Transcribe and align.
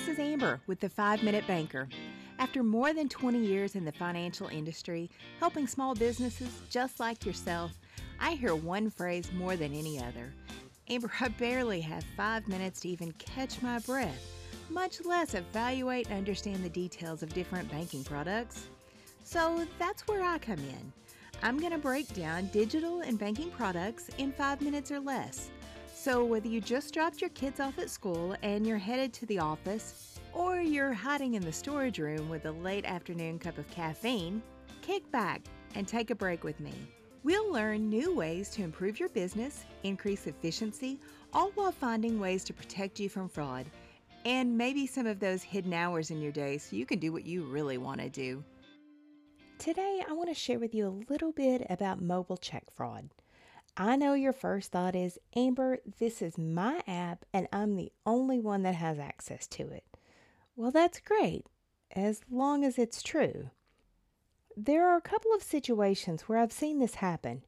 this 0.00 0.16
is 0.16 0.18
Amber 0.18 0.58
with 0.66 0.80
the 0.80 0.88
5 0.88 1.22
Minute 1.22 1.46
Banker. 1.46 1.86
After 2.38 2.62
more 2.62 2.94
than 2.94 3.06
20 3.10 3.38
years 3.38 3.74
in 3.74 3.84
the 3.84 3.92
financial 3.92 4.48
industry, 4.48 5.10
helping 5.40 5.66
small 5.66 5.94
businesses 5.94 6.48
just 6.70 7.00
like 7.00 7.26
yourself, 7.26 7.72
I 8.18 8.30
hear 8.32 8.54
one 8.54 8.88
phrase 8.88 9.30
more 9.34 9.56
than 9.56 9.74
any 9.74 9.98
other. 9.98 10.32
Amber, 10.88 11.12
I 11.20 11.28
barely 11.28 11.82
have 11.82 12.02
five 12.16 12.48
minutes 12.48 12.80
to 12.80 12.88
even 12.88 13.12
catch 13.12 13.60
my 13.60 13.78
breath, 13.80 14.16
much 14.70 15.04
less 15.04 15.34
evaluate 15.34 16.06
and 16.06 16.16
understand 16.16 16.64
the 16.64 16.70
details 16.70 17.22
of 17.22 17.34
different 17.34 17.70
banking 17.70 18.02
products. 18.02 18.68
So 19.22 19.66
that's 19.78 20.08
where 20.08 20.24
I 20.24 20.38
come 20.38 20.60
in. 20.60 20.92
I'm 21.42 21.58
going 21.58 21.72
to 21.72 21.78
break 21.78 22.14
down 22.14 22.46
digital 22.54 23.00
and 23.00 23.18
banking 23.18 23.50
products 23.50 24.08
in 24.16 24.32
five 24.32 24.62
minutes 24.62 24.90
or 24.90 25.00
less. 25.00 25.50
So, 26.02 26.24
whether 26.24 26.48
you 26.48 26.62
just 26.62 26.94
dropped 26.94 27.20
your 27.20 27.28
kids 27.28 27.60
off 27.60 27.78
at 27.78 27.90
school 27.90 28.34
and 28.42 28.66
you're 28.66 28.78
headed 28.78 29.12
to 29.12 29.26
the 29.26 29.38
office, 29.38 30.18
or 30.32 30.58
you're 30.58 30.94
hiding 30.94 31.34
in 31.34 31.42
the 31.42 31.52
storage 31.52 31.98
room 31.98 32.30
with 32.30 32.46
a 32.46 32.52
late 32.52 32.86
afternoon 32.86 33.38
cup 33.38 33.58
of 33.58 33.68
caffeine, 33.68 34.42
kick 34.80 35.10
back 35.10 35.42
and 35.74 35.86
take 35.86 36.08
a 36.08 36.14
break 36.14 36.42
with 36.42 36.58
me. 36.58 36.72
We'll 37.22 37.52
learn 37.52 37.90
new 37.90 38.14
ways 38.14 38.48
to 38.52 38.62
improve 38.62 38.98
your 38.98 39.10
business, 39.10 39.66
increase 39.82 40.26
efficiency, 40.26 40.98
all 41.34 41.50
while 41.50 41.70
finding 41.70 42.18
ways 42.18 42.44
to 42.44 42.54
protect 42.54 42.98
you 42.98 43.10
from 43.10 43.28
fraud 43.28 43.66
and 44.24 44.56
maybe 44.56 44.86
some 44.86 45.06
of 45.06 45.20
those 45.20 45.42
hidden 45.42 45.74
hours 45.74 46.10
in 46.10 46.22
your 46.22 46.32
day 46.32 46.56
so 46.56 46.76
you 46.76 46.86
can 46.86 46.98
do 46.98 47.12
what 47.12 47.26
you 47.26 47.44
really 47.44 47.76
want 47.76 48.00
to 48.00 48.08
do. 48.08 48.42
Today, 49.58 50.02
I 50.08 50.14
want 50.14 50.30
to 50.30 50.34
share 50.34 50.58
with 50.58 50.74
you 50.74 50.86
a 50.86 51.12
little 51.12 51.32
bit 51.32 51.66
about 51.68 52.00
mobile 52.00 52.38
check 52.38 52.70
fraud. 52.70 53.10
I 53.76 53.96
know 53.96 54.14
your 54.14 54.32
first 54.32 54.72
thought 54.72 54.94
is, 54.94 55.18
Amber, 55.34 55.78
this 55.98 56.20
is 56.20 56.36
my 56.36 56.82
app 56.86 57.24
and 57.32 57.48
I'm 57.52 57.76
the 57.76 57.92
only 58.04 58.38
one 58.38 58.62
that 58.64 58.74
has 58.74 58.98
access 58.98 59.46
to 59.48 59.68
it. 59.70 59.84
Well, 60.56 60.70
that's 60.70 61.00
great, 61.00 61.46
as 61.92 62.20
long 62.30 62.64
as 62.64 62.78
it's 62.78 63.02
true. 63.02 63.50
There 64.56 64.86
are 64.88 64.96
a 64.96 65.02
couple 65.02 65.32
of 65.32 65.42
situations 65.42 66.22
where 66.22 66.38
I've 66.38 66.52
seen 66.52 66.78
this 66.78 66.96
happen. 66.96 67.44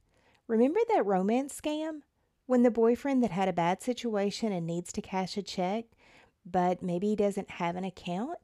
Remember 0.46 0.80
that 0.88 1.04
romance 1.04 1.60
scam? 1.60 2.00
When 2.46 2.62
the 2.62 2.70
boyfriend 2.70 3.22
that 3.22 3.30
had 3.30 3.48
a 3.48 3.52
bad 3.52 3.82
situation 3.82 4.52
and 4.52 4.66
needs 4.66 4.92
to 4.92 5.02
cash 5.02 5.36
a 5.36 5.42
check, 5.42 5.84
but 6.44 6.82
maybe 6.82 7.08
he 7.08 7.16
doesn't 7.16 7.50
have 7.50 7.76
an 7.76 7.84
account? 7.84 8.38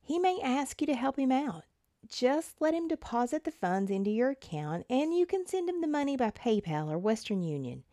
He 0.00 0.18
may 0.18 0.40
ask 0.42 0.80
you 0.80 0.86
to 0.86 0.94
help 0.94 1.18
him 1.18 1.32
out. 1.32 1.64
Just 2.08 2.60
let 2.60 2.74
him 2.74 2.88
deposit 2.88 3.44
the 3.44 3.50
funds 3.50 3.90
into 3.90 4.10
your 4.10 4.30
account 4.30 4.84
and 4.90 5.14
you 5.14 5.26
can 5.26 5.46
send 5.46 5.68
him 5.68 5.80
the 5.80 5.86
money 5.86 6.16
by 6.16 6.30
PayPal 6.30 6.90
or 6.90 6.98
Western 6.98 7.42
Union. 7.42 7.84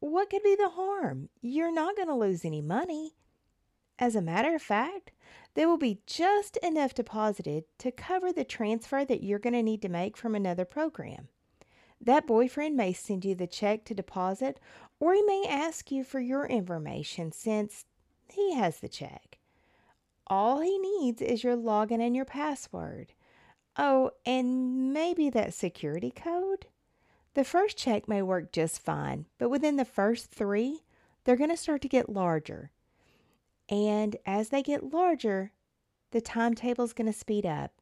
What 0.00 0.30
could 0.30 0.42
be 0.42 0.56
the 0.56 0.70
harm? 0.70 1.28
You're 1.40 1.72
not 1.72 1.96
going 1.96 2.08
to 2.08 2.14
lose 2.14 2.44
any 2.44 2.60
money. 2.60 3.14
As 3.98 4.16
a 4.16 4.22
matter 4.22 4.54
of 4.54 4.62
fact, 4.62 5.12
there 5.54 5.68
will 5.68 5.78
be 5.78 6.00
just 6.06 6.56
enough 6.58 6.94
deposited 6.94 7.64
to 7.78 7.92
cover 7.92 8.32
the 8.32 8.44
transfer 8.44 9.04
that 9.04 9.22
you're 9.22 9.38
going 9.38 9.52
to 9.52 9.62
need 9.62 9.82
to 9.82 9.88
make 9.88 10.16
from 10.16 10.34
another 10.34 10.64
program. 10.64 11.28
That 12.00 12.26
boyfriend 12.26 12.76
may 12.76 12.92
send 12.92 13.24
you 13.24 13.34
the 13.34 13.46
check 13.46 13.84
to 13.84 13.94
deposit, 13.94 14.58
or 14.98 15.14
he 15.14 15.22
may 15.22 15.44
ask 15.48 15.92
you 15.92 16.02
for 16.02 16.18
your 16.18 16.46
information 16.46 17.30
since 17.30 17.84
he 18.28 18.54
has 18.54 18.80
the 18.80 18.88
check. 18.88 19.38
All 20.26 20.60
he 20.60 20.78
needs 20.78 21.22
is 21.22 21.44
your 21.44 21.56
login 21.56 22.04
and 22.04 22.16
your 22.16 22.24
password. 22.24 23.12
Oh, 23.76 24.10
and 24.26 24.92
maybe 24.92 25.30
that 25.30 25.54
security 25.54 26.10
code? 26.10 26.66
The 27.34 27.44
first 27.44 27.78
check 27.78 28.08
may 28.08 28.20
work 28.22 28.52
just 28.52 28.82
fine, 28.82 29.26
but 29.38 29.48
within 29.48 29.76
the 29.76 29.84
first 29.84 30.30
three, 30.30 30.82
they're 31.24 31.36
going 31.36 31.50
to 31.50 31.56
start 31.56 31.80
to 31.82 31.88
get 31.88 32.10
larger. 32.10 32.70
And 33.68 34.16
as 34.26 34.50
they 34.50 34.62
get 34.62 34.92
larger, 34.92 35.52
the 36.10 36.20
timetable 36.20 36.84
is 36.84 36.92
going 36.92 37.10
to 37.10 37.18
speed 37.18 37.46
up. 37.46 37.72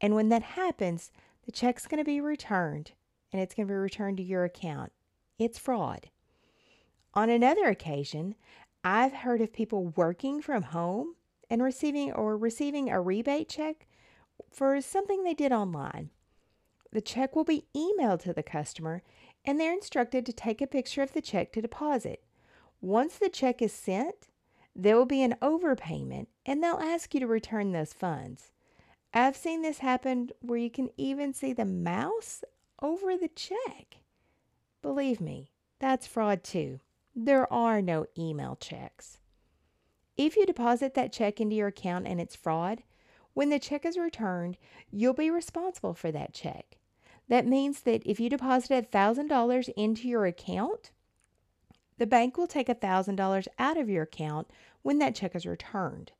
And 0.00 0.14
when 0.14 0.30
that 0.30 0.42
happens, 0.42 1.10
the 1.44 1.52
check's 1.52 1.86
going 1.86 1.98
to 1.98 2.04
be 2.04 2.20
returned 2.20 2.92
and 3.32 3.42
it's 3.42 3.54
going 3.54 3.66
to 3.66 3.72
be 3.72 3.78
returned 3.78 4.16
to 4.16 4.22
your 4.22 4.44
account. 4.44 4.92
It's 5.38 5.58
fraud. 5.58 6.08
On 7.12 7.28
another 7.28 7.66
occasion, 7.66 8.34
I've 8.82 9.12
heard 9.12 9.40
of 9.40 9.52
people 9.52 9.88
working 9.96 10.40
from 10.40 10.62
home 10.62 11.16
and 11.50 11.62
receiving 11.62 12.12
or 12.12 12.36
receiving 12.36 12.90
a 12.90 13.00
rebate 13.00 13.48
check 13.48 13.86
for 14.50 14.80
something 14.80 15.22
they 15.22 15.34
did 15.34 15.52
online. 15.52 16.10
The 16.92 17.00
check 17.00 17.36
will 17.36 17.44
be 17.44 17.66
emailed 17.74 18.20
to 18.22 18.32
the 18.32 18.42
customer 18.42 19.02
and 19.44 19.60
they're 19.60 19.72
instructed 19.72 20.24
to 20.26 20.32
take 20.32 20.60
a 20.60 20.66
picture 20.66 21.02
of 21.02 21.12
the 21.12 21.20
check 21.20 21.52
to 21.52 21.62
deposit. 21.62 22.22
Once 22.80 23.18
the 23.18 23.28
check 23.28 23.60
is 23.62 23.72
sent, 23.72 24.28
there 24.74 24.96
will 24.96 25.06
be 25.06 25.22
an 25.22 25.36
overpayment 25.42 26.26
and 26.44 26.62
they'll 26.62 26.76
ask 26.78 27.14
you 27.14 27.20
to 27.20 27.26
return 27.26 27.72
those 27.72 27.92
funds. 27.92 28.50
I've 29.14 29.36
seen 29.36 29.62
this 29.62 29.78
happen 29.78 30.30
where 30.40 30.58
you 30.58 30.70
can 30.70 30.90
even 30.96 31.32
see 31.32 31.52
the 31.52 31.64
mouse 31.64 32.44
over 32.82 33.16
the 33.16 33.28
check. 33.28 33.96
Believe 34.82 35.20
me, 35.20 35.50
that's 35.78 36.06
fraud 36.06 36.44
too. 36.44 36.80
There 37.14 37.50
are 37.52 37.80
no 37.80 38.06
email 38.18 38.56
checks. 38.60 39.18
If 40.16 40.36
you 40.36 40.44
deposit 40.46 40.94
that 40.94 41.12
check 41.12 41.40
into 41.40 41.56
your 41.56 41.68
account 41.68 42.06
and 42.06 42.20
it's 42.20 42.36
fraud, 42.36 42.82
when 43.36 43.50
the 43.50 43.58
check 43.58 43.84
is 43.84 43.98
returned, 43.98 44.56
you'll 44.90 45.12
be 45.12 45.30
responsible 45.30 45.92
for 45.92 46.10
that 46.10 46.32
check. 46.32 46.78
That 47.28 47.46
means 47.46 47.82
that 47.82 48.02
if 48.06 48.18
you 48.18 48.30
deposited 48.30 48.90
$1,000 48.90 49.68
into 49.76 50.08
your 50.08 50.24
account, 50.24 50.90
the 51.98 52.06
bank 52.06 52.38
will 52.38 52.46
take 52.46 52.68
$1,000 52.68 53.46
out 53.58 53.76
of 53.76 53.90
your 53.90 54.04
account 54.04 54.48
when 54.80 54.98
that 55.00 55.14
check 55.14 55.36
is 55.36 55.44
returned. 55.44 56.12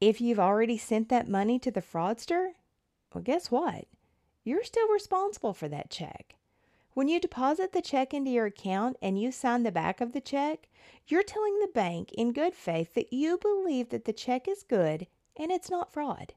If 0.00 0.22
you've 0.22 0.40
already 0.40 0.78
sent 0.78 1.10
that 1.10 1.28
money 1.28 1.58
to 1.58 1.70
the 1.70 1.82
fraudster, 1.82 2.52
well, 3.12 3.22
guess 3.22 3.50
what? 3.50 3.84
You're 4.42 4.64
still 4.64 4.88
responsible 4.88 5.52
for 5.52 5.68
that 5.68 5.90
check. 5.90 6.36
When 6.94 7.08
you 7.08 7.20
deposit 7.20 7.72
the 7.72 7.82
check 7.82 8.14
into 8.14 8.30
your 8.30 8.46
account 8.46 8.96
and 9.02 9.20
you 9.20 9.32
sign 9.32 9.64
the 9.64 9.70
back 9.70 10.00
of 10.00 10.14
the 10.14 10.20
check, 10.22 10.66
you're 11.08 11.22
telling 11.22 11.58
the 11.58 11.68
bank 11.74 12.10
in 12.12 12.32
good 12.32 12.54
faith 12.54 12.94
that 12.94 13.12
you 13.12 13.36
believe 13.36 13.90
that 13.90 14.06
the 14.06 14.14
check 14.14 14.48
is 14.48 14.62
good 14.62 15.06
and 15.38 15.50
it's 15.50 15.70
not 15.70 15.92
fraud. 15.92 16.34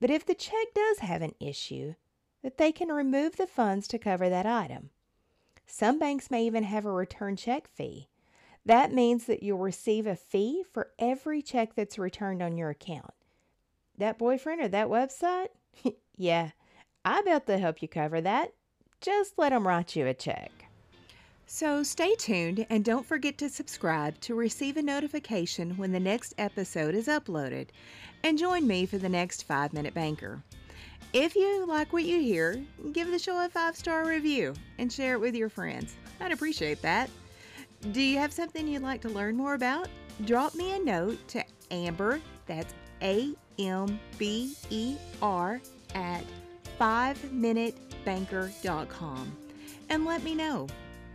But 0.00 0.10
if 0.10 0.26
the 0.26 0.34
check 0.34 0.74
does 0.74 0.98
have 0.98 1.22
an 1.22 1.34
issue, 1.40 1.94
that 2.42 2.58
they 2.58 2.70
can 2.70 2.88
remove 2.88 3.36
the 3.36 3.46
funds 3.46 3.88
to 3.88 3.98
cover 3.98 4.28
that 4.28 4.46
item. 4.46 4.90
Some 5.66 5.98
banks 5.98 6.30
may 6.30 6.44
even 6.44 6.62
have 6.64 6.84
a 6.84 6.92
return 6.92 7.36
check 7.36 7.66
fee. 7.68 8.08
That 8.64 8.92
means 8.92 9.24
that 9.26 9.42
you'll 9.42 9.58
receive 9.58 10.06
a 10.06 10.16
fee 10.16 10.64
for 10.72 10.90
every 10.98 11.42
check 11.42 11.74
that's 11.74 11.98
returned 11.98 12.42
on 12.42 12.56
your 12.56 12.70
account. 12.70 13.14
That 13.98 14.18
boyfriend 14.18 14.60
or 14.60 14.68
that 14.68 14.88
website? 14.88 15.48
yeah, 16.16 16.50
I 17.04 17.22
bet 17.22 17.46
they'll 17.46 17.58
help 17.58 17.80
you 17.82 17.88
cover 17.88 18.20
that. 18.20 18.52
Just 19.00 19.34
let 19.38 19.50
them 19.50 19.66
write 19.66 19.96
you 19.96 20.06
a 20.06 20.14
check. 20.14 20.65
So 21.48 21.84
stay 21.84 22.16
tuned 22.16 22.66
and 22.68 22.84
don't 22.84 23.06
forget 23.06 23.38
to 23.38 23.48
subscribe 23.48 24.20
to 24.22 24.34
receive 24.34 24.76
a 24.76 24.82
notification 24.82 25.76
when 25.76 25.92
the 25.92 26.00
next 26.00 26.34
episode 26.38 26.96
is 26.96 27.06
uploaded. 27.06 27.68
And 28.24 28.36
join 28.36 28.66
me 28.66 28.84
for 28.84 28.98
the 28.98 29.08
next 29.08 29.44
5 29.44 29.72
Minute 29.72 29.94
Banker. 29.94 30.42
If 31.12 31.36
you 31.36 31.64
like 31.64 31.92
what 31.92 32.02
you 32.02 32.20
hear, 32.20 32.60
give 32.92 33.12
the 33.12 33.18
show 33.18 33.44
a 33.44 33.48
five 33.48 33.76
star 33.76 34.04
review 34.04 34.54
and 34.78 34.92
share 34.92 35.12
it 35.14 35.20
with 35.20 35.36
your 35.36 35.48
friends. 35.48 35.94
I'd 36.20 36.32
appreciate 36.32 36.82
that. 36.82 37.08
Do 37.92 38.02
you 38.02 38.18
have 38.18 38.32
something 38.32 38.66
you'd 38.66 38.82
like 38.82 39.02
to 39.02 39.08
learn 39.08 39.36
more 39.36 39.54
about? 39.54 39.86
Drop 40.24 40.56
me 40.56 40.74
a 40.74 40.80
note 40.80 41.28
to 41.28 41.44
Amber, 41.70 42.20
that's 42.46 42.74
A 43.02 43.32
M 43.58 44.00
B 44.18 44.56
E 44.70 44.96
R, 45.22 45.60
at 45.94 46.24
5minutebanker.com 46.80 49.36
and 49.88 50.04
let 50.04 50.24
me 50.24 50.34
know. 50.34 50.66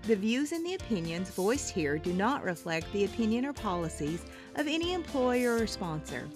The 0.03 0.15
views 0.15 0.51
and 0.51 0.65
the 0.65 0.73
opinions 0.73 1.29
voiced 1.29 1.71
here 1.71 1.99
do 1.99 2.11
not 2.11 2.43
reflect 2.43 2.91
the 2.91 3.05
opinion 3.05 3.45
or 3.45 3.53
policies 3.53 4.25
of 4.55 4.67
any 4.67 4.93
employer 4.93 5.57
or 5.57 5.67
sponsor. 5.67 6.27